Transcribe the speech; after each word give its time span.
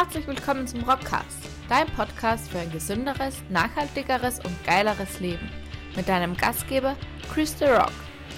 Herzlich 0.00 0.28
willkommen 0.28 0.64
zum 0.64 0.84
Rockcast, 0.84 1.40
dein 1.68 1.88
Podcast 1.88 2.48
für 2.48 2.60
ein 2.60 2.70
gesünderes, 2.70 3.34
nachhaltigeres 3.50 4.38
und 4.38 4.64
geileres 4.64 5.18
Leben. 5.18 5.50
Mit 5.96 6.08
deinem 6.08 6.36
Gastgeber 6.36 6.94
Chris 7.34 7.58
The 7.58 7.64
Rock, 7.64 7.90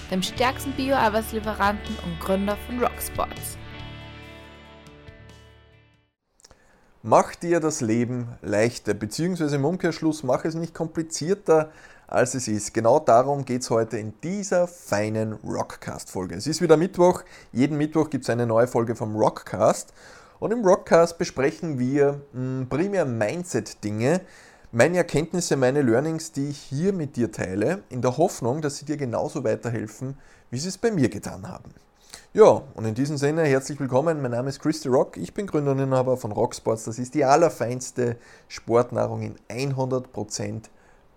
dem 0.09 0.23
stärksten 0.23 0.71
Bio-Arbeitslieferanten 0.71 1.95
und 2.03 2.19
Gründer 2.19 2.57
von 2.65 2.79
Rocksports. 2.79 3.59
Mach 7.03 7.35
dir 7.35 7.59
das 7.59 7.81
Leben 7.81 8.27
leichter, 8.41 8.95
beziehungsweise 8.95 9.57
im 9.57 9.65
Umkehrschluss 9.65 10.23
mach 10.23 10.43
es 10.45 10.55
nicht 10.55 10.73
komplizierter, 10.73 11.71
als 12.07 12.33
es 12.33 12.47
ist. 12.47 12.73
Genau 12.73 12.97
darum 12.97 13.45
geht 13.45 13.61
es 13.61 13.69
heute 13.69 13.99
in 13.99 14.15
dieser 14.23 14.67
feinen 14.67 15.33
Rockcast-Folge. 15.33 16.33
Es 16.33 16.47
ist 16.47 16.61
wieder 16.61 16.75
Mittwoch. 16.75 17.21
Jeden 17.51 17.77
Mittwoch 17.77 18.09
gibt 18.09 18.23
es 18.23 18.31
eine 18.31 18.47
neue 18.47 18.65
Folge 18.65 18.95
vom 18.95 19.15
Rockcast. 19.15 19.93
Und 20.41 20.49
im 20.49 20.65
Rockcast 20.65 21.19
besprechen 21.19 21.77
wir 21.77 22.19
hm, 22.33 22.65
primär 22.67 23.05
Mindset-Dinge, 23.05 24.21
meine 24.71 24.97
Erkenntnisse, 24.97 25.55
meine 25.55 25.83
Learnings, 25.83 26.31
die 26.31 26.49
ich 26.49 26.57
hier 26.57 26.93
mit 26.93 27.15
dir 27.15 27.31
teile, 27.31 27.83
in 27.89 28.01
der 28.01 28.17
Hoffnung, 28.17 28.59
dass 28.59 28.77
sie 28.77 28.85
dir 28.85 28.97
genauso 28.97 29.43
weiterhelfen, 29.43 30.17
wie 30.49 30.57
sie 30.57 30.69
es 30.69 30.79
bei 30.79 30.89
mir 30.89 31.09
getan 31.09 31.47
haben. 31.47 31.75
Ja, 32.33 32.63
und 32.73 32.85
in 32.85 32.95
diesem 32.95 33.17
Sinne 33.17 33.43
herzlich 33.43 33.79
willkommen. 33.79 34.19
Mein 34.19 34.31
Name 34.31 34.49
ist 34.49 34.59
Christy 34.59 34.89
Rock. 34.89 35.15
Ich 35.17 35.31
bin 35.35 35.45
Gründer 35.45 35.73
und 35.73 35.79
Inhaber 35.79 36.17
von 36.17 36.31
Rocksports. 36.31 36.85
Das 36.85 36.97
ist 36.97 37.13
die 37.13 37.23
allerfeinste 37.23 38.17
Sportnahrung 38.47 39.35
in 39.47 39.75
100% 39.75 40.63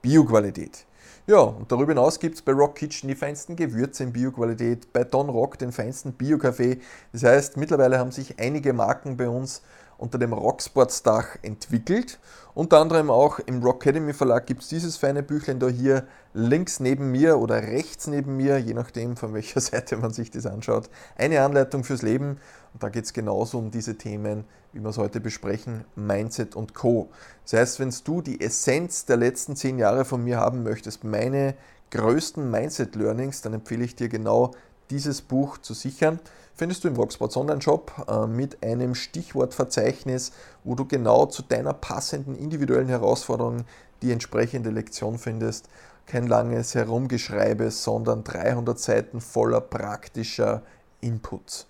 Bioqualität. 0.02 0.84
Ja, 1.27 1.38
und 1.38 1.73
darüber 1.73 1.92
hinaus 1.92 2.20
gibt 2.20 2.34
es 2.34 2.42
bei 2.42 2.52
Rock 2.52 2.74
Kitchen 2.74 3.09
die 3.09 3.14
feinsten 3.14 3.56
Gewürze 3.56 4.02
in 4.02 4.12
Bioqualität, 4.12 4.92
bei 4.92 5.05
Don 5.05 5.30
Rock 5.30 5.59
den 5.59 5.73
feinsten 5.73 6.12
Bio-Kaffee. 6.12 6.80
Das 7.12 7.23
heißt, 7.23 7.56
mittlerweile 7.56 7.98
haben 7.98 8.12
sich 8.12 8.38
einige 8.38 8.74
Marken 8.74 9.16
bei 9.16 9.30
uns 9.30 9.62
unter 9.98 10.18
dem 10.18 10.32
Rocksports-Dach 10.32 11.38
entwickelt. 11.42 12.18
Unter 12.54 12.78
anderem 12.78 13.10
auch 13.10 13.40
im 13.40 13.62
Rock 13.62 13.84
Academy 13.84 14.12
Verlag 14.12 14.46
gibt 14.46 14.62
es 14.62 14.68
dieses 14.68 14.96
feine 14.96 15.23
Büchlein 15.23 15.59
da 15.59 15.68
hier 15.68 16.04
links 16.34 16.78
neben 16.78 17.10
mir 17.10 17.38
oder 17.38 17.62
rechts 17.62 18.06
neben 18.06 18.37
mir, 18.37 18.59
je 18.59 18.74
nachdem 18.74 19.16
von 19.16 19.34
welcher 19.34 19.60
Seite 19.62 19.96
man 19.96 20.12
sich 20.12 20.30
das 20.30 20.46
anschaut. 20.46 20.88
Eine 21.16 21.42
Anleitung 21.42 21.84
fürs 21.84 22.02
Leben 22.02 22.38
und 22.72 22.82
da 22.82 22.88
geht 22.88 23.04
es 23.04 23.12
genauso 23.12 23.59
um 23.59 23.70
diese 23.70 23.96
Themen, 23.96 24.45
wie 24.72 24.80
wir 24.80 24.90
es 24.90 24.98
heute 24.98 25.20
besprechen, 25.20 25.84
Mindset 25.96 26.54
und 26.56 26.74
Co. 26.74 27.09
Das 27.45 27.54
heißt, 27.54 27.80
wenn 27.80 27.95
du 28.04 28.22
die 28.22 28.40
Essenz 28.40 29.04
der 29.04 29.16
letzten 29.16 29.56
zehn 29.56 29.78
Jahre 29.78 30.04
von 30.04 30.22
mir 30.22 30.38
haben 30.38 30.62
möchtest, 30.62 31.04
meine 31.04 31.54
größten 31.90 32.50
Mindset-Learnings, 32.50 33.42
dann 33.42 33.54
empfehle 33.54 33.84
ich 33.84 33.95
dir 33.95 34.09
genau 34.09 34.52
dieses 34.90 35.23
Buch 35.23 35.59
zu 35.59 35.74
sichern 35.74 36.21
findest 36.54 36.85
du 36.85 36.88
im 36.88 36.96
Rocksports 36.96 37.37
Online-Shop 37.37 38.07
äh, 38.09 38.27
mit 38.27 38.63
einem 38.63 38.95
Stichwortverzeichnis, 38.95 40.32
wo 40.63 40.74
du 40.74 40.85
genau 40.85 41.27
zu 41.27 41.43
deiner 41.43 41.73
passenden 41.73 42.37
individuellen 42.37 42.88
Herausforderung 42.88 43.65
die 44.02 44.12
entsprechende 44.12 44.71
Lektion 44.71 45.18
findest. 45.18 45.68
Kein 46.07 46.27
langes 46.27 46.74
Herumgeschreibe, 46.74 47.71
sondern 47.71 48.24
300 48.24 48.79
Seiten 48.79 49.21
voller 49.21 49.60
praktischer 49.60 50.62
Inputs. 51.01 51.66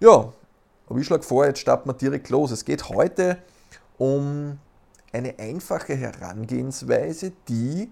Ja, 0.00 0.32
aber 0.88 0.98
ich 0.98 1.06
schlage 1.06 1.22
vor, 1.22 1.46
jetzt 1.46 1.60
starten 1.60 1.88
wir 1.88 1.94
direkt 1.94 2.28
los. 2.30 2.50
Es 2.50 2.64
geht 2.64 2.88
heute 2.88 3.38
um 3.98 4.58
eine 5.12 5.38
einfache 5.38 5.94
Herangehensweise, 5.94 7.32
die 7.48 7.90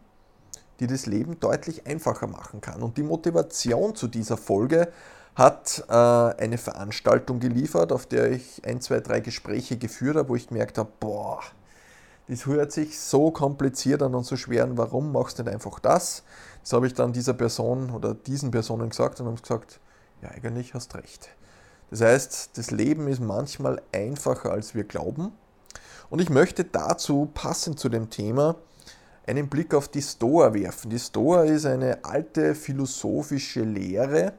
die 0.83 0.88
das 0.88 1.06
Leben 1.06 1.38
deutlich 1.38 1.86
einfacher 1.86 2.27
machen 2.27 2.61
kann. 2.61 2.83
Und 2.83 2.97
die 2.97 3.05
Motivation 3.05 3.94
zu 3.94 4.08
dieser 4.08 4.36
Folge 4.36 4.88
hat 5.36 5.84
äh, 5.88 5.92
eine 5.92 6.58
Veranstaltung 6.58 7.38
geliefert, 7.38 7.92
auf 7.92 8.06
der 8.06 8.33
ich 8.33 8.61
ein, 8.66 8.80
zwei, 8.80 8.98
drei 8.98 9.20
Gespräche 9.20 9.78
geführt 9.78 10.16
habe, 10.16 10.30
wo 10.30 10.34
ich 10.34 10.48
gemerkt 10.48 10.78
habe, 10.78 10.91
boah, 10.98 11.41
das 12.27 12.47
hört 12.47 12.72
sich 12.72 12.98
so 12.98 13.31
kompliziert 13.31 14.03
an 14.03 14.16
und 14.16 14.25
so 14.25 14.37
schwer 14.37 14.65
an, 14.65 14.76
warum 14.76 15.12
machst 15.12 15.38
du 15.38 15.44
nicht 15.44 15.53
einfach 15.53 15.78
das? 15.78 16.25
Das 16.62 16.72
habe 16.72 16.88
ich 16.88 16.94
dann 16.94 17.12
dieser 17.12 17.34
Person 17.34 17.91
oder 17.91 18.15
diesen 18.15 18.50
Personen 18.50 18.91
gesagt 18.91 19.21
und 19.21 19.26
haben 19.26 19.37
gesagt, 19.37 19.78
ja, 20.21 20.31
eigentlich 20.31 20.75
hast 20.75 20.97
recht. 20.97 21.28
Das 21.91 22.00
heißt, 22.00 22.59
das 22.59 22.72
Leben 22.72 23.06
ist 23.06 23.21
manchmal 23.21 23.81
einfacher, 23.92 24.50
als 24.50 24.75
wir 24.75 24.82
glauben. 24.82 25.31
Und 26.10 26.21
ich 26.21 26.28
möchte 26.28 26.65
dazu, 26.65 27.31
passend 27.32 27.78
zu 27.78 27.88
dem 27.88 28.10
Thema, 28.10 28.56
einen 29.27 29.49
Blick 29.49 29.75
auf 29.75 29.88
die 29.88 30.03
Stoa 30.03 30.53
werfen. 30.55 30.91
Die 30.91 30.99
Stoa 30.99 31.44
ist 31.44 31.66
eine 31.66 32.05
alte 32.05 32.55
philosophische 32.55 33.62
Lehre, 33.62 34.34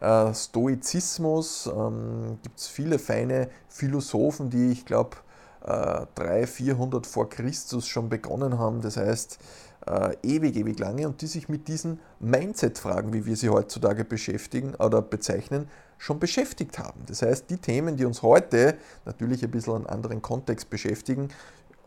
äh, 0.00 0.34
Stoizismus, 0.34 1.66
ähm, 1.66 2.38
gibt 2.42 2.58
es 2.58 2.66
viele 2.66 2.98
feine 2.98 3.48
Philosophen, 3.68 4.50
die 4.50 4.72
ich 4.72 4.84
glaube 4.84 5.16
äh, 5.62 6.06
300, 6.14 6.48
400 6.48 7.06
vor 7.06 7.28
Christus 7.28 7.86
schon 7.86 8.08
begonnen 8.08 8.58
haben, 8.58 8.80
das 8.80 8.96
heißt 8.96 9.38
äh, 9.86 10.16
ewig, 10.22 10.56
ewig 10.56 10.78
lange 10.78 11.06
und 11.06 11.20
die 11.20 11.26
sich 11.26 11.48
mit 11.48 11.68
diesen 11.68 12.00
Mindset-Fragen, 12.20 13.12
wie 13.12 13.26
wir 13.26 13.36
sie 13.36 13.50
heutzutage 13.50 14.04
beschäftigen 14.04 14.74
oder 14.74 15.02
bezeichnen, 15.02 15.68
schon 15.98 16.18
beschäftigt 16.18 16.78
haben. 16.78 17.02
Das 17.06 17.22
heißt, 17.22 17.48
die 17.50 17.58
Themen, 17.58 17.96
die 17.96 18.04
uns 18.04 18.22
heute 18.22 18.76
natürlich 19.04 19.44
ein 19.44 19.50
bisschen 19.50 19.74
einen 19.74 19.86
anderen 19.86 20.22
Kontext 20.22 20.70
beschäftigen, 20.70 21.28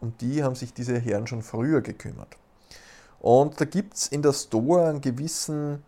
um 0.02 0.14
die 0.20 0.44
haben 0.44 0.56
sich 0.56 0.74
diese 0.74 1.00
Herren 1.00 1.28
schon 1.28 1.42
früher 1.42 1.82
gekümmert. 1.82 2.38
Und 3.20 3.60
da 3.60 3.66
gibt 3.66 3.96
es 3.96 4.08
in 4.08 4.22
der 4.22 4.34
Stoa 4.34 4.90
einen 4.90 5.02
gewissen 5.02 5.84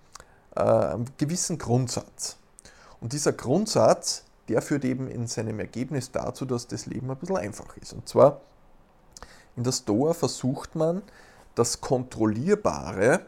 äh, 0.56 0.62
einen 0.62 1.10
gewissen 1.18 1.58
Grundsatz. 1.58 2.38
Und 3.00 3.14
dieser 3.14 3.34
Grundsatz, 3.34 4.26
der 4.48 4.62
führt 4.62 4.84
eben 4.84 5.08
in 5.08 5.28
seinem 5.28 5.60
Ergebnis 5.60 6.12
dazu, 6.12 6.46
dass 6.46 6.68
das 6.68 6.86
Leben 6.86 7.10
ein 7.10 7.18
bisschen 7.18 7.38
einfach 7.38 7.78
ist. 7.78 7.94
Und 7.94 8.08
zwar 8.10 8.42
in 9.56 9.64
der 9.64 9.72
Stoa 9.72 10.14
versucht 10.14 10.76
man, 10.76 11.02
das 11.56 11.82
Kontrollierbare 11.82 13.26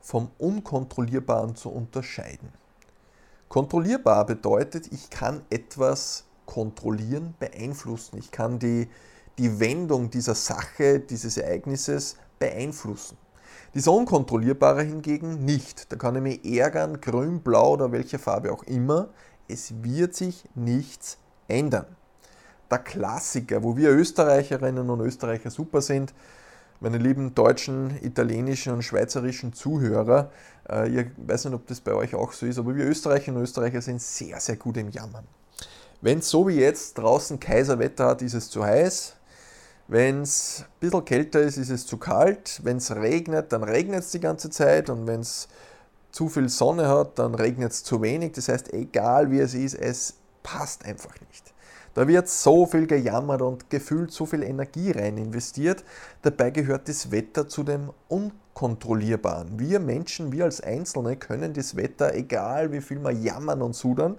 vom 0.00 0.30
Unkontrollierbaren 0.38 1.54
zu 1.54 1.70
unterscheiden. 1.70 2.52
Kontrollierbar 3.48 4.26
bedeutet, 4.26 4.90
ich 4.92 5.10
kann 5.10 5.42
etwas 5.50 6.24
kontrollieren, 6.46 7.34
beeinflussen. 7.38 8.18
Ich 8.18 8.30
kann 8.30 8.58
die, 8.58 8.88
die 9.38 9.60
Wendung 9.60 10.10
dieser 10.10 10.34
Sache, 10.34 11.00
dieses 11.00 11.36
Ereignisses 11.36 12.16
beeinflussen. 12.38 13.16
Dieser 13.74 13.92
Unkontrollierbare 13.92 14.82
hingegen 14.82 15.44
nicht. 15.44 15.92
Da 15.92 15.96
kann 15.96 16.16
ich 16.16 16.22
mich 16.22 16.58
ärgern, 16.58 17.00
grün, 17.00 17.40
blau 17.40 17.74
oder 17.74 17.92
welche 17.92 18.18
Farbe 18.18 18.52
auch 18.52 18.64
immer. 18.64 19.10
Es 19.46 19.82
wird 19.82 20.14
sich 20.14 20.44
nichts 20.54 21.18
ändern. 21.46 21.86
Der 22.70 22.78
Klassiker, 22.78 23.62
wo 23.62 23.76
wir 23.76 23.90
Österreicherinnen 23.90 24.90
und 24.90 25.00
Österreicher 25.00 25.50
super 25.50 25.80
sind, 25.80 26.12
meine 26.80 26.98
lieben 26.98 27.34
deutschen, 27.34 27.98
italienischen 28.02 28.72
und 28.72 28.82
schweizerischen 28.82 29.52
Zuhörer, 29.52 30.30
äh, 30.68 30.88
ich 30.88 31.06
weiß 31.16 31.46
nicht, 31.46 31.54
ob 31.54 31.66
das 31.66 31.80
bei 31.80 31.92
euch 31.92 32.14
auch 32.14 32.32
so 32.32 32.46
ist, 32.46 32.58
aber 32.58 32.76
wir 32.76 32.84
Österreicherinnen 32.84 33.38
und 33.38 33.44
Österreicher 33.44 33.82
sind 33.82 34.00
sehr, 34.00 34.38
sehr 34.40 34.56
gut 34.56 34.76
im 34.76 34.90
Jammern. 34.90 35.24
Wenn 36.00 36.18
es 36.18 36.28
so 36.28 36.46
wie 36.46 36.60
jetzt 36.60 36.96
draußen 36.98 37.40
Kaiserwetter 37.40 38.06
hat, 38.06 38.22
ist 38.22 38.34
es 38.34 38.48
zu 38.48 38.64
heiß, 38.64 39.16
wenn 39.88 40.22
es 40.22 40.64
ein 40.66 40.80
bisschen 40.80 41.04
kälter 41.04 41.40
ist, 41.40 41.56
ist 41.56 41.70
es 41.70 41.86
zu 41.86 41.96
kalt. 41.96 42.60
Wenn 42.62 42.76
es 42.76 42.94
regnet, 42.94 43.52
dann 43.52 43.64
regnet 43.64 44.00
es 44.00 44.10
die 44.10 44.20
ganze 44.20 44.50
Zeit. 44.50 44.90
Und 44.90 45.06
wenn 45.06 45.20
es 45.20 45.48
zu 46.12 46.28
viel 46.28 46.50
Sonne 46.50 46.88
hat, 46.88 47.18
dann 47.18 47.34
regnet 47.34 47.72
es 47.72 47.84
zu 47.84 48.02
wenig. 48.02 48.32
Das 48.32 48.48
heißt, 48.48 48.72
egal 48.74 49.30
wie 49.30 49.40
es 49.40 49.54
ist, 49.54 49.74
es 49.74 50.14
passt 50.42 50.84
einfach 50.84 51.14
nicht. 51.28 51.54
Da 51.94 52.06
wird 52.06 52.28
so 52.28 52.66
viel 52.66 52.86
gejammert 52.86 53.40
und 53.40 53.70
gefühlt 53.70 54.12
so 54.12 54.26
viel 54.26 54.42
Energie 54.42 54.90
rein 54.90 55.16
investiert. 55.16 55.82
Dabei 56.20 56.50
gehört 56.50 56.86
das 56.86 57.10
Wetter 57.10 57.48
zu 57.48 57.64
dem 57.64 57.90
Unkontrollierbaren. 58.08 59.58
Wir 59.58 59.80
Menschen, 59.80 60.32
wir 60.32 60.44
als 60.44 60.60
Einzelne 60.60 61.16
können 61.16 61.54
das 61.54 61.76
Wetter, 61.76 62.14
egal 62.14 62.72
wie 62.72 62.82
viel 62.82 63.02
wir 63.02 63.12
jammern 63.12 63.62
und 63.62 63.74
sudern, 63.74 64.18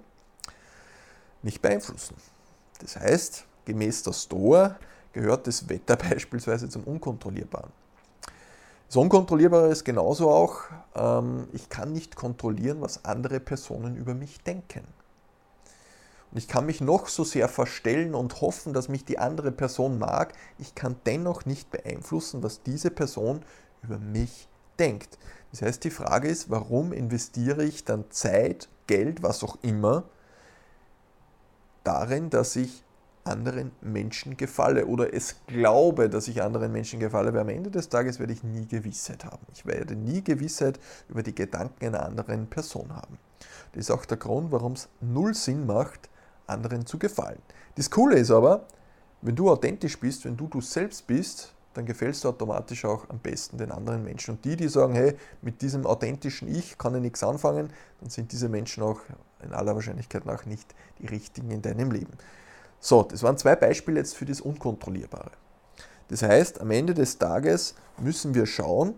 nicht 1.44 1.62
beeinflussen. 1.62 2.16
Das 2.80 2.96
heißt, 2.96 3.46
gemäß 3.66 4.02
der 4.04 4.14
Stoa 4.14 4.76
gehört 5.14 5.48
das 5.48 5.70
Wetter 5.70 5.96
beispielsweise 6.10 6.70
zum 6.70 6.84
Unkontrollierbaren. 6.84 7.72
Das 8.88 8.96
Unkontrollierbare 8.96 9.70
ist 9.70 9.86
genauso 9.86 10.32
auch, 10.32 10.62
ähm, 10.96 11.48
ich 11.54 11.70
kann 11.70 11.94
nicht 11.94 12.16
kontrollieren, 12.16 12.82
was 12.82 13.06
andere 13.06 13.40
Personen 13.40 13.96
über 13.96 14.16
mich 14.16 14.42
denken. 14.42 14.84
Und 16.32 16.38
ich 16.38 16.48
kann 16.48 16.66
mich 16.66 16.82
noch 16.82 17.08
so 17.08 17.24
sehr 17.24 17.48
verstellen 17.50 18.16
und 18.16 18.42
hoffen, 18.42 18.74
dass 18.74 18.90
mich 18.90 19.06
die 19.06 19.20
andere 19.20 19.52
Person 19.52 20.00
mag, 20.00 20.34
ich 20.58 20.76
kann 20.76 20.96
dennoch 21.06 21.46
nicht 21.46 21.72
beeinflussen, 21.72 22.44
was 22.44 22.64
diese 22.64 22.92
Person 22.92 23.42
über 23.84 23.98
mich 23.98 24.48
denkt. 24.78 25.18
Das 25.52 25.62
heißt, 25.62 25.84
die 25.84 25.90
Frage 25.90 26.28
ist, 26.28 26.50
warum 26.50 26.94
investiere 26.94 27.64
ich 27.64 27.84
dann 27.84 28.10
Zeit, 28.12 28.70
Geld, 28.88 29.24
was 29.24 29.44
auch 29.44 29.58
immer, 29.62 30.04
darin, 31.84 32.30
dass 32.30 32.56
ich 32.56 32.84
anderen 33.30 33.72
Menschen 33.82 34.36
gefalle 34.36 34.86
oder 34.86 35.14
es 35.14 35.36
glaube, 35.48 36.10
dass 36.10 36.28
ich 36.28 36.42
anderen 36.42 36.72
Menschen 36.72 37.00
gefalle, 37.00 37.34
weil 37.34 37.42
am 37.42 37.50
Ende 37.50 37.72
des 37.72 37.90
Tages 37.90 38.20
werde 38.20 38.34
ich 38.34 38.44
nie 38.44 38.68
Gewissheit 38.68 39.26
haben. 39.26 39.46
Ich 39.54 39.66
werde 39.66 39.96
nie 39.96 40.24
Gewissheit 40.24 40.80
über 41.08 41.24
die 41.24 41.36
Gedanken 41.36 41.88
einer 41.88 42.06
anderen 42.06 42.48
Person 42.48 42.94
haben. 42.94 43.18
Das 43.74 43.86
ist 43.86 43.92
auch 43.92 44.06
der 44.06 44.18
Grund, 44.18 44.52
warum 44.52 44.74
es 44.74 44.90
null 45.00 45.34
Sinn 45.34 45.66
macht, 45.66 46.10
anderen 46.48 46.86
zu 46.86 46.98
gefallen. 46.98 47.42
Das 47.76 47.90
Coole 47.90 48.18
ist 48.18 48.32
aber, 48.32 48.66
wenn 49.22 49.36
du 49.36 49.50
authentisch 49.50 50.00
bist, 50.00 50.26
wenn 50.26 50.36
du 50.36 50.48
du 50.48 50.62
selbst 50.62 51.06
bist, 51.08 51.54
dann 51.74 51.86
gefällst 51.86 52.24
du 52.24 52.30
automatisch 52.30 52.84
auch 52.86 53.10
am 53.10 53.20
besten 53.20 53.58
den 53.58 53.72
anderen 53.72 54.04
Menschen. 54.04 54.36
Und 54.36 54.46
die, 54.46 54.56
die 54.56 54.68
sagen, 54.68 54.96
hey, 54.96 55.16
mit 55.42 55.62
diesem 55.62 55.86
authentischen 55.86 56.48
Ich 56.48 56.78
kann 56.78 56.96
ich 56.96 57.02
nichts 57.02 57.24
anfangen, 57.24 57.70
dann 58.02 58.10
sind 58.10 58.32
diese 58.32 58.50
Menschen 58.50 58.84
auch 58.84 59.00
in 59.44 59.54
aller 59.54 59.76
Wahrscheinlichkeit 59.76 60.26
nach 60.26 60.46
nicht 60.46 60.74
die 61.00 61.08
richtigen 61.08 61.52
in 61.52 61.62
deinem 61.62 61.92
Leben. 61.92 62.12
So, 62.80 63.04
das 63.04 63.24
waren 63.24 63.38
zwei 63.38 63.56
Beispiele 63.56 64.00
jetzt 64.00 64.16
für 64.16 64.26
das 64.26 64.42
Unkontrollierbare. 64.42 65.32
Das 66.08 66.24
heißt, 66.24 66.62
am 66.62 66.72
Ende 66.72 66.94
des 66.94 67.18
Tages 67.18 67.76
müssen 67.98 68.34
wir 68.34 68.46
schauen, 68.46 68.96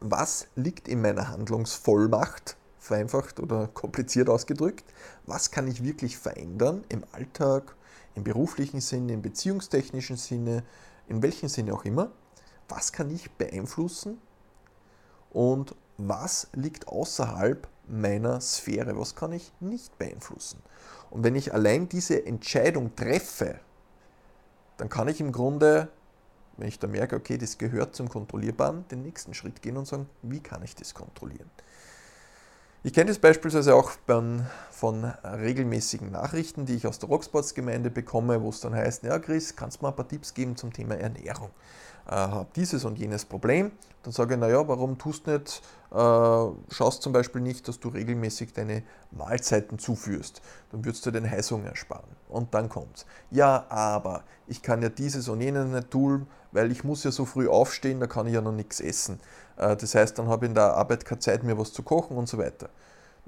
was 0.00 0.46
liegt 0.54 0.88
in 0.88 1.02
meiner 1.02 1.28
Handlungsvollmacht, 1.28 2.56
vereinfacht 2.78 3.40
oder 3.40 3.66
kompliziert 3.66 4.28
ausgedrückt, 4.28 4.84
was 5.26 5.50
kann 5.50 5.66
ich 5.66 5.82
wirklich 5.82 6.16
verändern 6.16 6.84
im 6.88 7.04
Alltag, 7.12 7.74
im 8.14 8.24
beruflichen 8.24 8.80
Sinne, 8.80 9.12
im 9.12 9.22
beziehungstechnischen 9.22 10.16
Sinne, 10.16 10.62
in 11.08 11.22
welchem 11.22 11.48
Sinne 11.48 11.74
auch 11.74 11.84
immer, 11.84 12.12
was 12.68 12.92
kann 12.92 13.10
ich 13.10 13.30
beeinflussen 13.32 14.18
und 15.30 15.74
was 15.96 16.48
liegt 16.54 16.88
außerhalb 16.88 17.66
meiner 17.90 18.40
Sphäre, 18.40 18.98
was 18.98 19.14
kann 19.14 19.32
ich 19.32 19.52
nicht 19.60 19.98
beeinflussen. 19.98 20.62
Und 21.10 21.24
wenn 21.24 21.36
ich 21.36 21.54
allein 21.54 21.88
diese 21.88 22.24
Entscheidung 22.26 22.94
treffe, 22.94 23.60
dann 24.76 24.88
kann 24.88 25.08
ich 25.08 25.20
im 25.20 25.32
Grunde, 25.32 25.88
wenn 26.56 26.68
ich 26.68 26.78
da 26.78 26.86
merke, 26.86 27.16
okay, 27.16 27.38
das 27.38 27.58
gehört 27.58 27.96
zum 27.96 28.08
Kontrollierbaren, 28.08 28.86
den 28.88 29.02
nächsten 29.02 29.34
Schritt 29.34 29.62
gehen 29.62 29.76
und 29.76 29.86
sagen, 29.86 30.08
wie 30.22 30.40
kann 30.40 30.62
ich 30.62 30.74
das 30.74 30.94
kontrollieren. 30.94 31.50
Ich 32.84 32.92
kenne 32.92 33.08
das 33.08 33.18
beispielsweise 33.18 33.74
auch 33.74 33.90
von 34.70 35.04
regelmäßigen 35.24 36.12
Nachrichten, 36.12 36.64
die 36.64 36.76
ich 36.76 36.86
aus 36.86 37.00
der 37.00 37.08
Rocksports-Gemeinde 37.08 37.90
bekomme, 37.90 38.40
wo 38.40 38.50
es 38.50 38.60
dann 38.60 38.72
heißt, 38.72 39.02
ja 39.02 39.18
Chris, 39.18 39.56
kannst 39.56 39.78
du 39.78 39.82
mal 39.82 39.88
ein 39.88 39.96
paar 39.96 40.06
Tipps 40.06 40.32
geben 40.32 40.56
zum 40.56 40.72
Thema 40.72 40.94
Ernährung? 40.94 41.50
Äh, 42.08 42.12
habe 42.12 42.48
dieses 42.56 42.84
und 42.84 42.98
jenes 42.98 43.24
Problem. 43.24 43.70
Dann 44.02 44.12
sage 44.12 44.34
ich, 44.34 44.40
naja, 44.40 44.66
warum 44.66 44.96
tust 44.96 45.26
du 45.26 45.32
nicht, 45.32 45.62
äh, 45.90 45.94
schaust 46.74 47.02
zum 47.02 47.12
Beispiel 47.12 47.42
nicht, 47.42 47.68
dass 47.68 47.80
du 47.80 47.88
regelmäßig 47.88 48.52
deine 48.52 48.82
Mahlzeiten 49.10 49.78
zuführst. 49.78 50.40
Dann 50.72 50.84
würdest 50.84 51.04
du 51.04 51.10
den 51.10 51.30
Heißhunger 51.30 51.76
sparen. 51.76 52.08
Und 52.28 52.54
dann 52.54 52.68
kommt's. 52.68 53.04
Ja, 53.30 53.66
aber 53.68 54.24
ich 54.46 54.62
kann 54.62 54.82
ja 54.82 54.88
dieses 54.88 55.28
und 55.28 55.40
jenes 55.40 55.66
nicht 55.66 55.90
tun, 55.90 56.26
weil 56.52 56.72
ich 56.72 56.84
muss 56.84 57.04
ja 57.04 57.10
so 57.10 57.24
früh 57.24 57.48
aufstehen, 57.48 58.00
da 58.00 58.06
kann 58.06 58.26
ich 58.26 58.34
ja 58.34 58.40
noch 58.40 58.52
nichts 58.52 58.80
essen. 58.80 59.20
Äh, 59.56 59.76
das 59.76 59.94
heißt, 59.94 60.18
dann 60.18 60.28
habe 60.28 60.46
ich 60.46 60.48
in 60.50 60.54
der 60.54 60.74
Arbeit 60.74 61.04
keine 61.04 61.20
Zeit 61.20 61.42
mehr, 61.42 61.58
was 61.58 61.72
zu 61.72 61.82
kochen 61.82 62.16
und 62.16 62.28
so 62.28 62.38
weiter. 62.38 62.70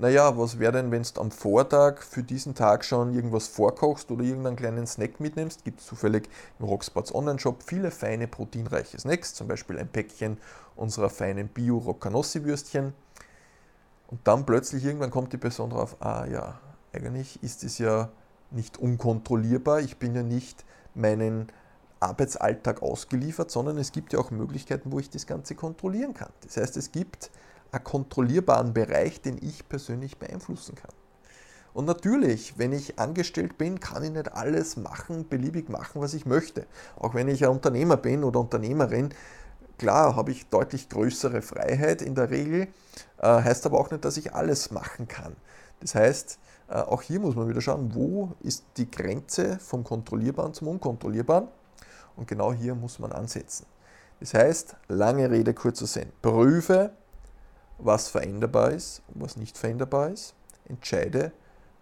Naja, 0.01 0.39
was 0.39 0.59
wäre 0.59 0.73
denn, 0.73 0.91
wenn 0.91 1.03
du 1.03 1.21
am 1.21 1.31
Vortag 1.31 2.01
für 2.01 2.23
diesen 2.23 2.55
Tag 2.55 2.87
schon 2.87 3.13
irgendwas 3.13 3.49
vorkochst 3.49 4.11
oder 4.11 4.25
irgendeinen 4.25 4.57
kleinen 4.57 4.87
Snack 4.87 5.21
mitnimmst? 5.21 5.63
Gibt 5.63 5.81
es 5.81 5.87
zufällig 5.87 6.27
im 6.59 6.65
Rocksports 6.65 7.15
Online-Shop 7.15 7.63
viele 7.63 7.91
feine 7.91 8.27
proteinreiche 8.27 8.99
Snacks, 8.99 9.35
zum 9.35 9.47
Beispiel 9.47 9.79
ein 9.79 9.89
Päckchen 9.89 10.39
unserer 10.75 11.11
feinen 11.11 11.49
Bio-Roccanossi-Würstchen. 11.49 12.95
Und 14.07 14.21
dann 14.25 14.47
plötzlich 14.47 14.87
irgendwann 14.87 15.11
kommt 15.11 15.35
die 15.35 15.37
Person 15.37 15.69
drauf, 15.69 15.99
ah 16.01 16.25
ja, 16.25 16.59
eigentlich 16.95 17.43
ist 17.43 17.63
es 17.63 17.77
ja 17.77 18.09
nicht 18.51 18.79
unkontrollierbar, 18.79 19.81
ich 19.81 19.99
bin 19.99 20.15
ja 20.15 20.23
nicht 20.23 20.65
meinen 20.95 21.53
Arbeitsalltag 22.01 22.81
ausgeliefert, 22.81 23.51
sondern 23.51 23.77
es 23.77 23.93
gibt 23.93 24.15
ja 24.15 24.19
auch 24.19 24.31
Möglichkeiten, 24.31 24.93
wo 24.93 24.99
ich 24.99 25.11
das 25.11 25.27
Ganze 25.27 25.55
kontrollieren 25.57 26.15
kann. 26.15 26.31
Das 26.41 26.57
heißt, 26.57 26.79
es 26.79 26.91
gibt 26.91 27.31
einen 27.73 27.85
kontrollierbaren 27.85 28.73
Bereich, 28.73 29.21
den 29.21 29.39
ich 29.43 29.69
persönlich 29.69 30.19
beeinflussen 30.19 30.75
kann. 30.75 30.93
Und 31.73 31.85
natürlich, 31.85 32.59
wenn 32.59 32.73
ich 32.73 32.99
angestellt 32.99 33.57
bin, 33.57 33.79
kann 33.79 34.03
ich 34.03 34.11
nicht 34.11 34.33
alles 34.33 34.77
machen, 34.77 35.29
beliebig 35.29 35.69
machen, 35.69 36.01
was 36.01 36.15
ich 36.15 36.27
möchte. 36.27 36.67
Auch 36.97 37.15
wenn 37.15 37.29
ich 37.29 37.45
ein 37.45 37.51
Unternehmer 37.51 37.97
bin 37.97 38.25
oder 38.25 38.41
Unternehmerin, 38.41 39.11
klar 39.79 40.17
habe 40.17 40.33
ich 40.33 40.49
deutlich 40.49 40.89
größere 40.89 41.43
Freiheit 41.43 42.03
in 42.03 42.15
der 42.15 42.31
Regel, 42.31 42.69
äh, 43.19 43.27
heißt 43.27 43.67
aber 43.67 43.79
auch 43.79 43.91
nicht, 43.91 44.05
dass 44.05 44.17
ich 44.17 44.35
alles 44.35 44.73
machen 44.73 45.07
kann. 45.07 45.37
Das 45.79 45.95
heißt, 45.95 46.39
äh, 46.69 46.75
auch 46.75 47.03
hier 47.03 47.21
muss 47.21 47.37
man 47.37 47.49
wieder 47.49 47.61
schauen, 47.61 47.95
wo 47.95 48.33
ist 48.41 48.65
die 48.77 48.91
Grenze 48.91 49.59
vom 49.61 49.85
Kontrollierbaren 49.85 50.55
zum 50.55 50.69
Unkontrollierbaren. 50.69 51.49
Und 52.17 52.27
genau 52.27 52.53
hier 52.53 52.75
muss 52.75 52.99
man 52.99 53.13
ansetzen. 53.13 53.67
Das 54.19 54.35
heißt, 54.35 54.77
lange 54.89 55.31
Rede, 55.31 55.55
kurzer 55.55 55.87
Sinn. 55.87 56.13
Prüfe, 56.21 56.93
was 57.83 58.09
veränderbar 58.09 58.71
ist 58.71 59.03
und 59.09 59.23
was 59.23 59.37
nicht 59.37 59.59
veränderbar 59.59 60.11
ist. 60.11 60.35
Entscheide, 60.69 61.33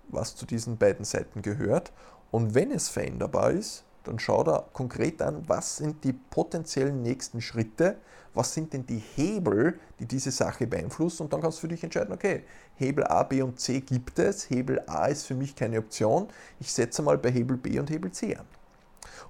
was 0.09 0.37
zu 0.37 0.47
diesen 0.47 0.79
beiden 0.79 1.05
Seiten 1.05 1.43
gehört. 1.43 1.93
Und 2.31 2.55
wenn 2.55 2.71
es 2.71 2.89
veränderbar 2.89 3.51
ist, 3.51 3.85
dann 4.05 4.19
schau 4.19 4.43
da 4.43 4.67
konkret 4.73 5.21
an, 5.21 5.45
was 5.47 5.77
sind 5.77 6.03
die 6.05 6.13
potenziellen 6.13 7.03
nächsten 7.03 7.41
Schritte, 7.41 7.97
was 8.35 8.55
sind 8.55 8.73
denn 8.73 8.87
die 8.87 9.03
Hebel, 9.17 9.79
die 10.01 10.07
diese 10.07 10.31
Sache 10.31 10.67
beeinflussen 10.67 11.25
und 11.25 11.33
dann 11.33 11.41
kannst 11.41 11.59
du 11.59 11.63
für 11.63 11.69
dich 11.69 11.83
entscheiden, 11.83 12.15
okay, 12.15 12.45
Hebel 12.77 13.05
A, 13.05 13.23
B 13.25 13.43
und 13.43 13.59
C 13.59 13.81
gibt 13.81 14.19
es, 14.19 14.49
Hebel 14.49 14.83
A 14.87 15.07
ist 15.07 15.27
für 15.27 15.35
mich 15.35 15.55
keine 15.55 15.79
Option, 15.79 16.29
ich 16.61 16.73
setze 16.73 17.03
mal 17.03 17.19
bei 17.19 17.31
Hebel 17.31 17.57
B 17.57 17.79
und 17.79 17.91
Hebel 17.91 18.11
C 18.13 18.37
an. 18.37 18.47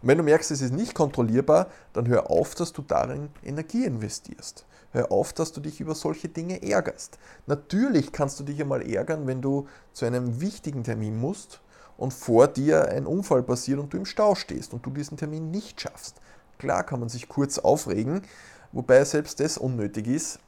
Und 0.00 0.08
wenn 0.08 0.18
du 0.18 0.24
merkst, 0.24 0.50
es 0.50 0.60
ist 0.60 0.72
nicht 0.72 0.94
kontrollierbar, 0.94 1.68
dann 1.92 2.08
hör 2.08 2.30
auf, 2.30 2.54
dass 2.54 2.72
du 2.72 2.82
darin 2.82 3.30
Energie 3.42 3.84
investierst. 3.84 4.66
Hör 4.92 5.12
auf, 5.12 5.32
dass 5.32 5.52
du 5.52 5.60
dich 5.60 5.80
über 5.80 5.94
solche 5.94 6.28
Dinge 6.28 6.62
ärgerst. 6.62 7.18
Natürlich 7.46 8.12
kannst 8.12 8.40
du 8.40 8.44
dich 8.44 8.60
einmal 8.60 8.88
ärgern, 8.88 9.26
wenn 9.26 9.42
du 9.42 9.66
zu 9.92 10.06
einem 10.06 10.40
wichtigen 10.40 10.82
Termin 10.82 11.20
musst 11.20 11.60
und 11.98 12.14
vor 12.14 12.46
dir 12.48 12.88
ein 12.88 13.06
Unfall 13.06 13.42
passiert 13.42 13.80
und 13.80 13.92
du 13.92 13.98
im 13.98 14.06
Stau 14.06 14.34
stehst 14.34 14.72
und 14.72 14.86
du 14.86 14.90
diesen 14.90 15.18
Termin 15.18 15.50
nicht 15.50 15.80
schaffst. 15.80 16.16
Klar 16.56 16.84
kann 16.84 17.00
man 17.00 17.08
sich 17.08 17.28
kurz 17.28 17.58
aufregen, 17.58 18.22
wobei 18.72 19.04
selbst 19.04 19.40
das 19.40 19.58
unnötig 19.58 20.06
ist. 20.06 20.38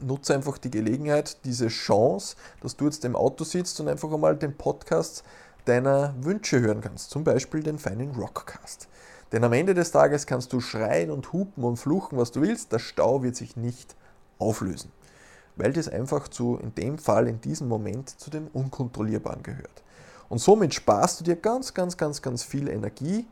Nutze 0.00 0.34
einfach 0.34 0.58
die 0.58 0.70
Gelegenheit, 0.70 1.44
diese 1.44 1.68
Chance, 1.68 2.36
dass 2.60 2.76
du 2.76 2.86
jetzt 2.86 3.04
im 3.04 3.14
Auto 3.14 3.44
sitzt 3.44 3.78
und 3.80 3.88
einfach 3.88 4.10
einmal 4.10 4.36
den 4.36 4.56
Podcast 4.56 5.22
deiner 5.64 6.14
Wünsche 6.20 6.60
hören 6.60 6.80
kannst, 6.80 7.10
zum 7.10 7.24
Beispiel 7.24 7.62
den 7.62 7.78
feinen 7.78 8.12
Rockcast. 8.12 8.88
Denn 9.32 9.44
am 9.44 9.52
Ende 9.52 9.74
des 9.74 9.90
Tages 9.90 10.26
kannst 10.26 10.52
du 10.52 10.60
schreien 10.60 11.10
und 11.10 11.32
hupen 11.32 11.64
und 11.64 11.76
fluchen, 11.76 12.18
was 12.18 12.30
du 12.30 12.42
willst, 12.42 12.72
der 12.72 12.78
Stau 12.78 13.22
wird 13.22 13.36
sich 13.36 13.56
nicht 13.56 13.96
auflösen, 14.38 14.92
weil 15.56 15.72
das 15.72 15.88
einfach 15.88 16.28
zu, 16.28 16.58
in 16.62 16.74
dem 16.74 16.98
Fall, 16.98 17.26
in 17.26 17.40
diesem 17.40 17.68
Moment, 17.68 18.08
zu 18.10 18.30
dem 18.30 18.48
Unkontrollierbaren 18.48 19.42
gehört. 19.42 19.82
Und 20.28 20.38
somit 20.38 20.74
sparst 20.74 21.20
du 21.20 21.24
dir 21.24 21.36
ganz, 21.36 21.74
ganz, 21.74 21.96
ganz, 21.96 22.22
ganz 22.22 22.42
viel 22.42 22.68
Energie, 22.68 23.26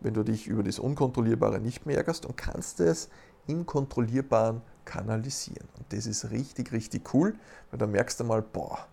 wenn 0.00 0.14
du 0.14 0.22
dich 0.22 0.46
über 0.46 0.62
das 0.62 0.78
Unkontrollierbare 0.78 1.60
nicht 1.60 1.86
mehr 1.86 1.98
ärgerst 1.98 2.26
und 2.26 2.36
kannst 2.36 2.80
es 2.80 3.08
im 3.46 3.66
Kontrollierbaren 3.66 4.62
kanalisieren. 4.84 5.68
Und 5.78 5.92
das 5.92 6.06
ist 6.06 6.30
richtig, 6.30 6.72
richtig 6.72 7.14
cool, 7.14 7.34
weil 7.70 7.78
da 7.78 7.86
merkst 7.86 8.20
du 8.20 8.24
mal, 8.24 8.42
boah, 8.42 8.86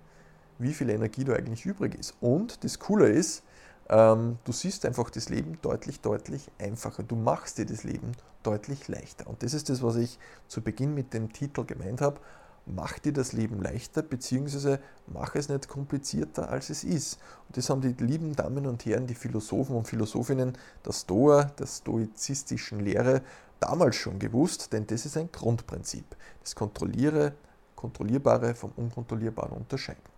wie 0.59 0.73
viel 0.73 0.89
Energie 0.89 1.23
da 1.23 1.33
eigentlich 1.33 1.65
übrig 1.65 1.95
ist. 1.95 2.15
Und 2.21 2.63
das 2.63 2.79
Coole 2.79 3.09
ist, 3.09 3.43
ähm, 3.89 4.37
du 4.43 4.51
siehst 4.51 4.85
einfach 4.85 5.09
das 5.09 5.29
Leben 5.29 5.59
deutlich, 5.61 6.01
deutlich 6.01 6.49
einfacher. 6.59 7.03
Du 7.03 7.15
machst 7.15 7.57
dir 7.57 7.65
das 7.65 7.83
Leben 7.83 8.11
deutlich 8.43 8.87
leichter. 8.87 9.27
Und 9.27 9.43
das 9.43 9.53
ist 9.53 9.69
das, 9.69 9.81
was 9.81 9.95
ich 9.95 10.19
zu 10.47 10.61
Beginn 10.61 10.93
mit 10.93 11.13
dem 11.13 11.31
Titel 11.31 11.65
gemeint 11.65 12.01
habe. 12.01 12.19
Mach 12.65 12.99
dir 12.99 13.13
das 13.13 13.31
Leben 13.31 13.61
leichter, 13.61 14.01
beziehungsweise 14.01 14.81
mach 15.07 15.35
es 15.35 15.47
nicht 15.47 15.69
komplizierter, 15.69 16.49
als 16.49 16.69
es 16.69 16.83
ist. 16.83 17.17
Und 17.47 17.55
das 17.55 17.69
haben 17.69 17.79
die 17.79 17.93
lieben 18.03 18.35
Damen 18.35 18.65
und 18.67 18.85
Herren, 18.85 19.07
die 19.07 19.15
Philosophen 19.15 19.77
und 19.77 19.87
Philosophinnen 19.87 20.57
der 20.85 20.91
Stoa, 20.91 21.45
der 21.45 21.65
stoizistischen 21.65 22.81
Lehre, 22.81 23.21
damals 23.61 23.95
schon 23.95 24.19
gewusst, 24.19 24.73
denn 24.73 24.85
das 24.85 25.05
ist 25.05 25.15
ein 25.15 25.31
Grundprinzip. 25.31 26.15
Das 26.41 26.55
Kontrolliere, 26.55 27.33
Kontrollierbare 27.75 28.53
vom 28.53 28.71
Unkontrollierbaren 28.75 29.55
unterscheiden. 29.55 30.16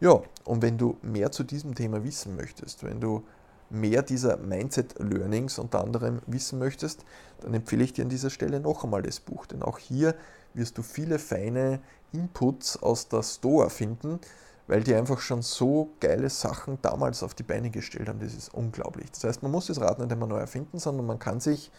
Ja, 0.00 0.20
und 0.44 0.62
wenn 0.62 0.76
du 0.78 0.96
mehr 1.02 1.30
zu 1.32 1.44
diesem 1.44 1.74
Thema 1.74 2.04
wissen 2.04 2.36
möchtest, 2.36 2.84
wenn 2.84 3.00
du 3.00 3.24
mehr 3.70 4.02
dieser 4.02 4.36
Mindset-Learnings 4.36 5.58
unter 5.58 5.82
anderem 5.82 6.20
wissen 6.26 6.58
möchtest, 6.58 7.04
dann 7.40 7.54
empfehle 7.54 7.84
ich 7.84 7.92
dir 7.92 8.04
an 8.04 8.08
dieser 8.08 8.30
Stelle 8.30 8.60
noch 8.60 8.84
einmal 8.84 9.02
das 9.02 9.20
Buch, 9.20 9.46
denn 9.46 9.62
auch 9.62 9.78
hier 9.78 10.14
wirst 10.54 10.78
du 10.78 10.82
viele 10.82 11.18
feine 11.18 11.80
Inputs 12.12 12.80
aus 12.82 13.08
der 13.08 13.22
Stoa 13.22 13.68
finden, 13.68 14.20
weil 14.66 14.82
die 14.82 14.94
einfach 14.94 15.20
schon 15.20 15.42
so 15.42 15.90
geile 16.00 16.30
Sachen 16.30 16.78
damals 16.80 17.22
auf 17.22 17.34
die 17.34 17.42
Beine 17.42 17.70
gestellt 17.70 18.08
haben. 18.08 18.20
Das 18.20 18.34
ist 18.34 18.54
unglaublich. 18.54 19.10
Das 19.10 19.24
heißt, 19.24 19.42
man 19.42 19.52
muss 19.52 19.66
das 19.66 19.80
Rad 19.80 19.98
nicht 19.98 20.12
immer 20.12 20.26
neu 20.26 20.38
erfinden, 20.38 20.78
sondern 20.78 21.06
man 21.06 21.18
kann 21.18 21.40
sich 21.40 21.70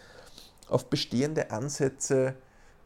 auf 0.67 0.89
bestehende 0.89 1.51
Ansätze 1.51 2.35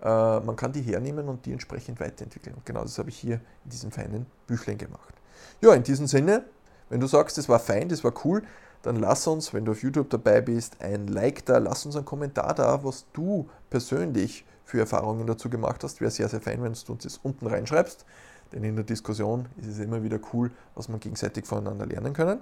man 0.02 0.56
kann 0.56 0.72
die 0.72 0.82
hernehmen 0.82 1.28
und 1.28 1.46
die 1.46 1.52
entsprechend 1.52 2.00
weiterentwickeln. 2.00 2.56
Und 2.56 2.66
genau 2.66 2.84
das 2.84 2.98
habe 2.98 3.10
ich 3.10 3.18
hier 3.18 3.42
in 3.66 3.70
diesem 3.72 3.92
feinen 3.92 4.26
Büchlein 4.48 4.78
gemacht. 4.78 5.14
Ja, 5.62 5.74
in 5.74 5.84
diesem 5.84 6.08
Sinne, 6.08 6.46
wenn 6.90 7.00
du 7.00 7.08
sagst, 7.08 7.38
das 7.38 7.50
war 7.50 7.60
fein, 7.60 7.90
das 7.90 8.04
war 8.04 8.14
cool, 8.24 8.44
dann 8.82 8.96
lass 8.96 9.28
uns, 9.28 9.54
wenn 9.54 9.66
du 9.66 9.74
auf 9.74 9.84
YouTube 9.84 10.10
dabei 10.10 10.40
bist, 10.40 10.82
ein 10.82 11.08
Like 11.08 11.46
da, 11.46 11.58
lass 11.58 11.86
uns 11.86 11.98
einen 11.98 12.06
Kommentar 12.06 12.56
da, 12.56 12.84
was 12.84 13.06
du 13.12 13.50
persönlich 13.70 14.46
für 14.64 14.80
Erfahrungen 14.80 15.28
dazu 15.28 15.50
gemacht 15.50 15.84
hast. 15.84 16.00
Wäre 16.00 16.12
sehr, 16.12 16.30
sehr 16.30 16.40
fein, 16.40 16.64
wenn 16.64 16.74
du 16.74 16.94
uns 16.94 17.04
das 17.04 17.18
unten 17.22 17.48
reinschreibst. 17.48 18.06
denn 18.52 18.64
in 18.64 18.76
der 18.76 18.86
Diskussion 18.86 19.48
ist 19.58 19.68
es 19.68 19.80
immer 19.80 20.04
wieder 20.04 20.20
cool, 20.34 20.52
was 20.76 20.90
man 20.90 21.00
gegenseitig 21.00 21.46
voneinander 21.46 21.86
lernen 21.86 22.14
können. 22.14 22.40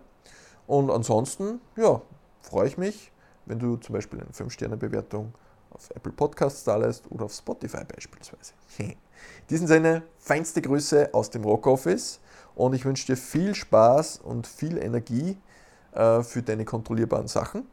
Und 0.66 0.90
ansonsten, 0.90 1.60
ja, 1.76 2.02
freue 2.42 2.68
ich 2.68 2.78
mich, 2.78 3.12
wenn 3.46 3.60
du 3.60 3.78
zum 3.78 3.94
Beispiel 3.94 4.20
eine 4.20 4.32
5-Sterne-Bewertung 4.32 5.34
auf 5.78 5.90
Apple 5.96 6.12
Podcasts 6.12 6.64
da 6.64 6.76
lässt 6.76 7.10
oder 7.12 7.26
auf 7.26 7.34
Spotify 7.34 7.84
beispielsweise. 7.84 8.54
In 8.80 8.96
diesem 9.50 9.68
Sinne, 9.68 10.04
feinste 10.20 10.62
Grüße 10.62 11.14
aus 11.14 11.30
dem 11.30 11.44
Rock 11.44 11.68
Office 11.68 12.20
und 12.56 12.74
ich 12.74 12.86
wünsche 12.86 13.06
dir 13.06 13.18
viel 13.18 13.56
Spaß 13.56 14.20
und 14.20 14.48
viel 14.48 14.78
Energie 14.78 15.38
äh, 15.94 16.22
für 16.24 16.42
deine 16.42 16.66
kontrollierbaren 16.66 17.28
Sachen, 17.28 17.68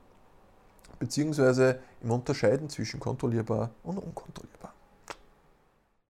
beziehungsweise 0.99 1.81
im 2.03 2.11
Unterscheiden 2.11 2.69
zwischen 2.69 3.01
kontrollierbar 3.01 3.71
und 3.83 3.99
unkontrollierbar. 3.99 4.74